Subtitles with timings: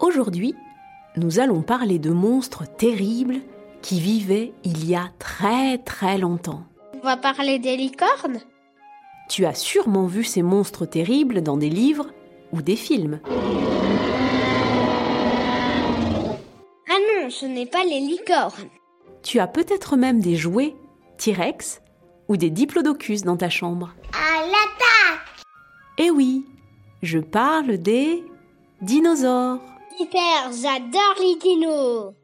[0.00, 0.54] Aujourd'hui,
[1.16, 3.36] nous allons parler de monstres terribles
[3.82, 6.64] qui vivaient il y a très très longtemps.
[6.94, 8.40] On va parler des licornes
[9.28, 12.06] Tu as sûrement vu ces monstres terribles dans des livres
[12.52, 13.20] ou des films.
[16.88, 18.68] Ah non, ce n'est pas les licornes.
[19.22, 20.74] Tu as peut-être même des jouets
[21.18, 21.82] T-Rex
[22.28, 23.94] ou des diplodocus dans ta chambre.
[24.14, 25.44] À l'attaque
[25.98, 26.46] Eh oui,
[27.02, 28.24] je parle des
[28.82, 29.60] dinosaures.
[30.00, 32.14] Super, j'adore les dinos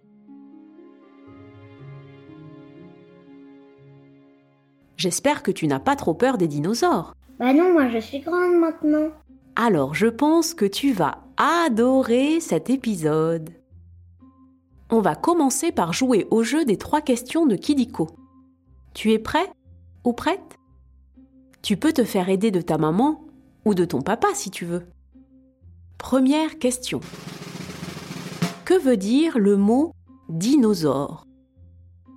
[4.96, 7.14] J'espère que tu n'as pas trop peur des dinosaures.
[7.38, 9.10] Bah non, moi je suis grande maintenant.
[9.56, 13.50] Alors je pense que tu vas adorer cet épisode.
[14.90, 18.08] On va commencer par jouer au jeu des trois questions de Kidiko.
[18.94, 19.52] Tu es prêt
[20.04, 20.56] ou prête?
[21.60, 23.26] Tu peux te faire aider de ta maman
[23.66, 24.86] ou de ton papa si tu veux.
[25.98, 27.00] Première question.
[28.66, 29.92] Que veut dire le mot
[30.28, 31.24] dinosaure?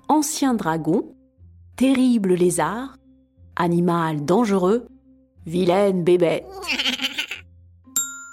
[0.07, 1.15] Ancien dragon,
[1.75, 2.97] terrible lézard,
[3.55, 4.87] animal dangereux,
[5.45, 6.47] vilaine bébête.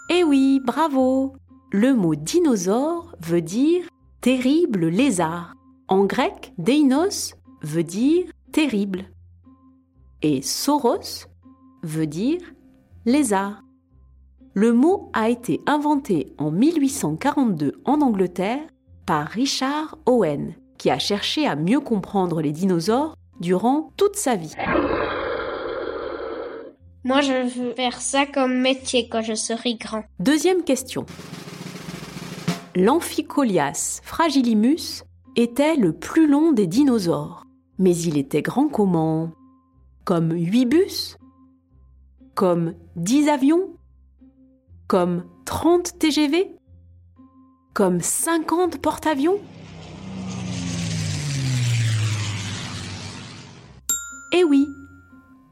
[0.08, 1.34] Eh oui, bravo
[1.70, 3.84] Le mot dinosaure veut dire
[4.22, 5.52] terrible lézard.
[5.86, 9.10] En grec, deinos veut dire terrible.
[10.22, 11.26] Et sauros
[11.82, 12.40] veut dire
[13.04, 13.65] lézard.
[14.58, 18.66] Le mot a été inventé en 1842 en Angleterre
[19.04, 24.54] par Richard Owen, qui a cherché à mieux comprendre les dinosaures durant toute sa vie.
[27.04, 30.04] Moi, je veux faire ça comme métier quand je serai grand.
[30.20, 31.04] Deuxième question.
[32.74, 35.02] L'Amphicolias fragilimus
[35.36, 37.44] était le plus long des dinosaures,
[37.78, 39.32] mais il était grand comment?
[40.04, 41.18] Comme 8 bus?
[42.34, 43.75] Comme 10 avions?
[44.88, 46.54] Comme 30 TGV
[47.74, 49.40] Comme 50 porte-avions?
[54.32, 54.64] Eh oui,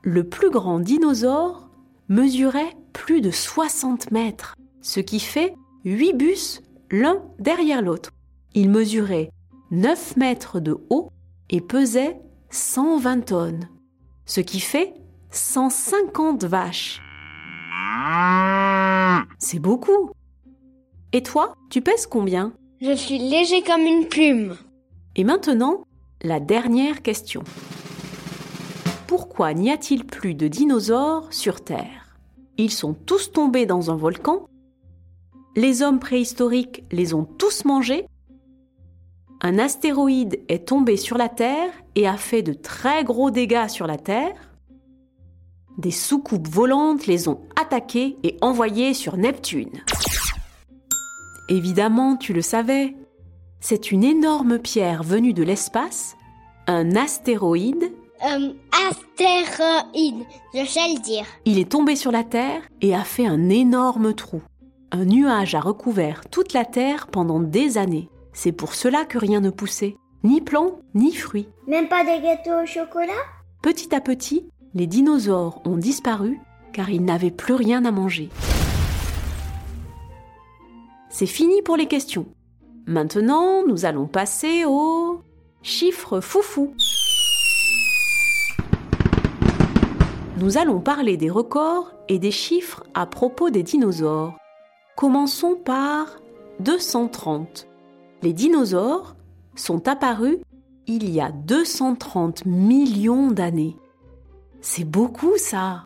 [0.05, 1.69] le plus grand dinosaure
[2.09, 6.63] mesurait plus de 60 mètres, ce qui fait 8 bus
[6.93, 8.11] l'un derrière l'autre.
[8.55, 9.33] Il mesurait
[9.73, 11.11] 9 mètres de haut
[11.51, 13.69] et pesait 120 tonnes,
[14.27, 14.95] ce qui fait
[15.33, 17.01] 150 vaches.
[19.39, 20.11] C'est beaucoup.
[21.13, 22.53] Et toi, tu pèses combien?
[22.81, 24.57] Je suis léger comme une plume.
[25.17, 25.85] Et maintenant,
[26.23, 27.43] la dernière question.
[29.07, 32.17] Pourquoi n'y a-t-il plus de dinosaures sur Terre?
[32.57, 34.49] Ils sont tous tombés dans un volcan
[35.57, 38.07] Les hommes préhistoriques les ont tous mangés
[39.41, 43.87] Un astéroïde est tombé sur la Terre et a fait de très gros dégâts sur
[43.87, 44.54] la Terre
[45.79, 49.83] Des soucoupes volantes les ont attaqués et envoyés sur Neptune.
[51.49, 52.97] Évidemment, tu le savais.
[53.61, 56.17] C'est une énorme pierre venue de l'espace,
[56.67, 57.93] un astéroïde
[58.25, 58.53] Euh,
[58.89, 60.25] astéroïde,
[60.55, 61.27] je sais le dire.
[61.45, 64.43] Il est tombé sur la Terre et a fait un énorme trou.
[64.93, 68.09] Un nuage a recouvert toute la Terre pendant des années.
[68.33, 71.49] C'est pour cela que rien ne poussait, ni plants, ni fruits.
[71.67, 73.13] Même pas des gâteaux au chocolat?
[73.63, 76.41] Petit à petit, les dinosaures ont disparu
[76.73, 78.29] car ils n'avaient plus rien à manger.
[81.09, 82.27] C'est fini pour les questions.
[82.87, 85.21] Maintenant, nous allons passer aux
[85.63, 86.75] chiffres foufou.
[90.39, 94.37] Nous allons parler des records et des chiffres à propos des dinosaures.
[94.97, 96.19] Commençons par
[96.59, 97.69] 230.
[98.23, 99.15] Les dinosaures
[99.55, 100.39] sont apparus
[100.87, 103.77] il y a 230 millions d'années.
[104.67, 105.85] C'est beaucoup ça.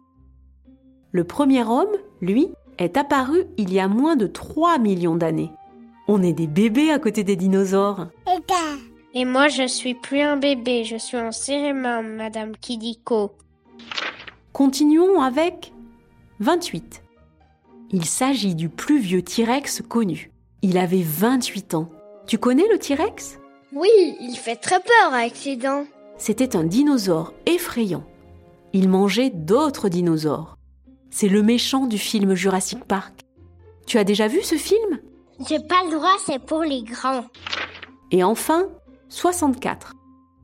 [1.11, 1.91] Le premier homme,
[2.21, 2.47] lui,
[2.79, 5.51] est apparu il y a moins de 3 millions d'années.
[6.07, 8.07] On est des bébés à côté des dinosaures.
[9.15, 13.33] Et moi, je suis plus un bébé, je suis un cérémin, Madame Kidiko.
[14.53, 15.73] Continuons avec
[16.39, 17.03] 28.
[17.91, 20.31] Il s'agit du plus vieux T-Rex connu.
[20.63, 21.91] Il avait 28 ans.
[22.29, 23.41] Tu connais le T-Rex?
[23.73, 23.89] Oui,
[24.21, 25.85] il fait très peur avec ses dents.
[26.17, 28.05] C'était un dinosaure effrayant.
[28.81, 30.57] Il mangeait d'autres dinosaures.
[31.11, 33.23] C'est le méchant du film Jurassic Park.
[33.89, 35.01] Tu as déjà vu ce film?
[35.49, 37.25] J'ai pas le droit, c'est pour les grands.
[38.13, 38.69] Et enfin,
[39.09, 39.95] 64.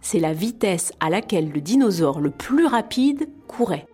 [0.01, 3.87] C'est la vitesse à laquelle le dinosaure le plus rapide courait.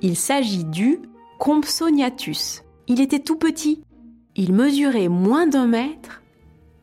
[0.00, 1.00] Il s'agit du
[1.40, 2.62] Compsognathus.
[2.86, 3.82] Il était tout petit.
[4.36, 6.22] Il mesurait moins d'un mètre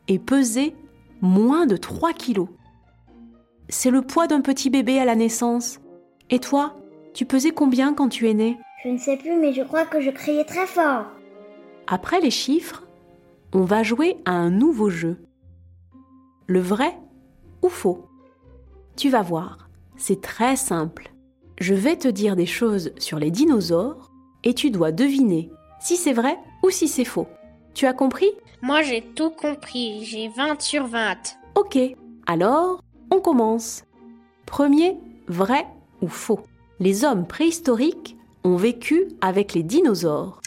[0.06, 0.74] et pesait
[1.22, 2.50] moins de 3 kilos.
[3.70, 5.78] C'est le poids d'un petit bébé à la naissance.
[6.28, 6.74] Et toi,
[7.12, 8.58] tu pesais combien quand tu es né?
[8.84, 11.06] Je ne sais plus, mais je crois que je criais très fort.
[11.86, 12.84] Après les chiffres,
[13.52, 15.18] on va jouer à un nouveau jeu.
[16.46, 16.96] Le vrai
[17.62, 18.06] ou faux?
[18.96, 21.12] Tu vas voir, c'est très simple.
[21.58, 24.10] Je vais te dire des choses sur les dinosaures
[24.44, 27.28] et tu dois deviner si c'est vrai ou si c'est faux.
[27.74, 28.30] Tu as compris?
[28.62, 30.04] Moi, j'ai tout compris.
[30.04, 31.16] J'ai 20 sur 20.
[31.54, 31.78] Ok,
[32.26, 33.84] alors on commence.
[34.46, 34.98] Premier,
[35.28, 35.66] vrai
[36.02, 36.40] ou faux?
[36.80, 40.40] Les hommes préhistoriques ont vécu avec les dinosaures.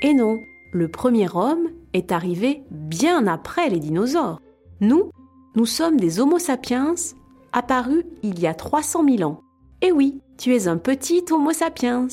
[0.00, 0.38] Et non,
[0.72, 4.40] le premier homme est arrivé bien après les dinosaures.
[4.80, 5.10] Nous,
[5.54, 6.94] nous sommes des Homo sapiens
[7.52, 9.42] apparus il y a 300 000 ans.
[9.82, 12.08] Et oui, tu es un petit Homo sapiens.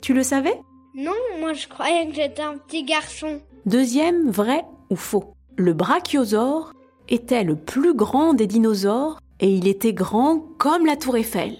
[0.00, 0.60] Tu le savais?
[0.94, 1.10] Non,
[1.40, 3.40] moi je croyais que j'étais un petit garçon.
[3.66, 6.72] Deuxième, vrai ou faux Le brachiosaure
[7.08, 11.56] était le plus grand des dinosaures et il était grand comme la tour Eiffel.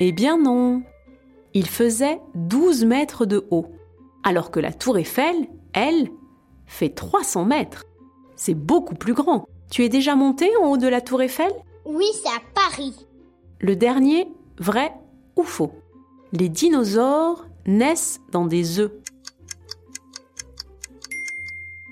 [0.00, 0.82] Eh bien non,
[1.52, 3.66] il faisait 12 mètres de haut,
[4.24, 5.36] alors que la tour Eiffel,
[5.74, 6.10] elle,
[6.66, 7.84] fait 300 mètres.
[8.34, 9.46] C'est beaucoup plus grand.
[9.70, 11.52] Tu es déjà monté en haut de la tour Eiffel?
[11.84, 13.06] Oui, c'est à Paris.
[13.60, 14.26] Le dernier,
[14.58, 14.92] vrai
[15.36, 15.72] ou faux
[16.32, 18.92] Les dinosaures naissent dans des œufs.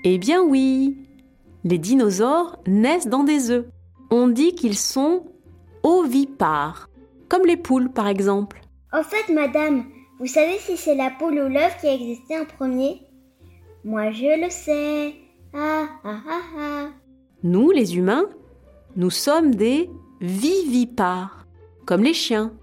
[0.03, 0.97] Eh bien oui,
[1.63, 3.65] les dinosaures naissent dans des œufs.
[4.11, 5.25] On dit qu'ils sont
[5.83, 6.89] ovipares,
[7.29, 8.61] comme les poules par exemple.
[8.91, 9.85] En fait, madame,
[10.19, 13.01] vous savez si c'est la poule ou l'œuf qui a existé en premier?
[13.83, 15.15] Moi, je le sais.
[15.53, 16.87] Ah, ah, ah, ah.
[17.43, 18.25] Nous, les humains,
[18.95, 19.89] nous sommes des
[20.21, 21.45] vivipares,
[21.85, 22.53] comme les chiens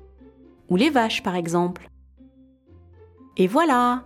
[0.68, 1.88] ou les vaches par exemple.
[3.36, 4.04] Et voilà,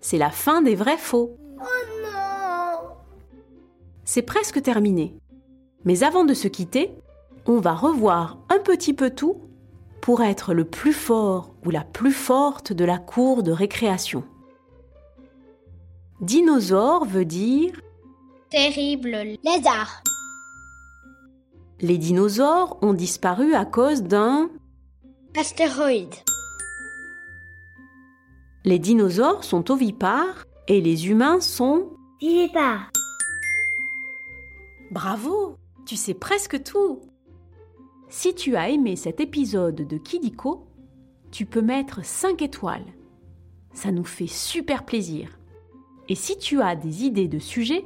[0.00, 1.36] c'est la fin des vrais faux.
[1.60, 1.97] Oh
[4.10, 5.14] C'est presque terminé.
[5.84, 6.94] Mais avant de se quitter,
[7.44, 9.36] on va revoir un petit peu tout
[10.00, 14.24] pour être le plus fort ou la plus forte de la cour de récréation.
[16.22, 17.82] Dinosaure veut dire
[18.48, 20.02] Terrible lézard.
[21.82, 24.48] les dinosaures ont disparu à cause d'un...
[25.38, 26.14] Astéroïde.
[28.64, 31.90] Les dinosaures sont ovipares et les humains sont...
[32.22, 32.90] Vivipare.
[34.90, 37.00] Bravo Tu sais presque tout
[38.08, 40.66] Si tu as aimé cet épisode de Kidiko,
[41.30, 42.86] tu peux mettre 5 étoiles.
[43.74, 45.38] Ça nous fait super plaisir.
[46.08, 47.84] Et si tu as des idées de sujets,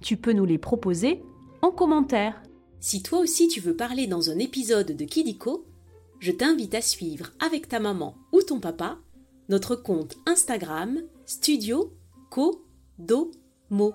[0.00, 1.22] tu peux nous les proposer
[1.60, 2.40] en commentaire.
[2.78, 5.66] Si toi aussi tu veux parler dans un épisode de Kidiko,
[6.20, 8.98] je t'invite à suivre avec ta maman ou ton papa
[9.48, 11.92] notre compte Instagram Studio
[12.30, 12.64] Co
[12.98, 13.32] Do
[13.70, 13.94] Mo.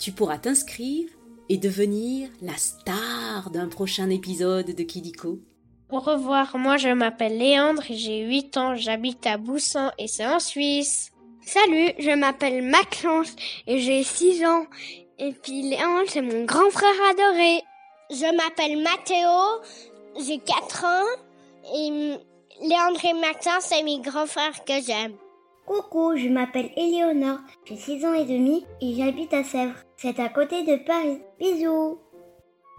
[0.00, 1.08] Tu pourras t'inscrire
[1.48, 5.40] et devenir la star d'un prochain épisode de Kidiko.
[5.90, 10.38] Au revoir, moi je m'appelle Léandre, j'ai 8 ans, j'habite à Boussan et c'est en
[10.38, 11.10] Suisse.
[11.40, 13.34] Salut, je m'appelle Maxence
[13.66, 14.66] et j'ai 6 ans.
[15.18, 17.62] Et puis Léandre, c'est mon grand frère adoré.
[18.10, 19.62] Je m'appelle Mathéo,
[20.26, 21.06] j'ai 4 ans
[21.74, 22.18] et
[22.60, 25.14] Léandre et Maxence, c'est mes grands frères que j'aime.
[25.68, 29.76] Coucou, je m'appelle Éléonore, j'ai 6 ans et demi et j'habite à Sèvres.
[29.98, 31.20] C'est à côté de Paris.
[31.38, 31.98] Bisous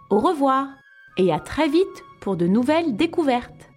[0.09, 0.69] Au revoir
[1.15, 1.85] et à très vite
[2.19, 3.68] pour de nouvelles découvertes.